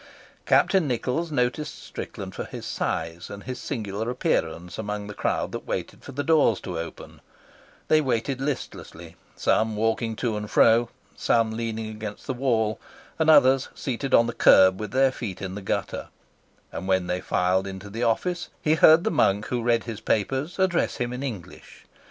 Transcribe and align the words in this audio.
Captain 0.47 0.87
Nichols 0.87 1.31
noticed 1.31 1.83
Strickland 1.83 2.33
for 2.33 2.45
his 2.45 2.65
size 2.65 3.29
and 3.29 3.43
his 3.43 3.59
singular 3.59 4.09
appearance 4.09 4.79
among 4.79 5.05
the 5.05 5.13
crowd 5.13 5.51
that 5.51 5.67
waited 5.67 6.03
for 6.03 6.11
the 6.11 6.23
doors 6.23 6.59
to 6.59 6.79
open; 6.79 7.21
they 7.87 8.01
waited 8.01 8.41
listlessly, 8.41 9.15
some 9.35 9.75
walking 9.75 10.15
to 10.15 10.35
and 10.37 10.49
fro, 10.49 10.89
some 11.15 11.51
leaning 11.51 11.87
against 11.87 12.25
the 12.25 12.33
wall, 12.33 12.79
and 13.19 13.29
others 13.29 13.69
seated 13.75 14.11
on 14.15 14.25
the 14.25 14.33
curb 14.33 14.79
with 14.79 14.89
their 14.89 15.11
feet 15.11 15.39
in 15.39 15.53
the 15.53 15.61
gutter; 15.61 16.07
and 16.71 16.87
when 16.87 17.05
they 17.05 17.21
filed 17.21 17.67
into 17.67 17.87
the 17.87 18.01
office 18.01 18.49
he 18.59 18.73
heard 18.73 19.03
the 19.03 19.11
monk 19.11 19.45
who 19.49 19.61
read 19.61 19.83
his 19.83 20.01
papers 20.01 20.57
address 20.57 20.95
him 20.97 21.13
in 21.13 21.21
English. 21.21 21.85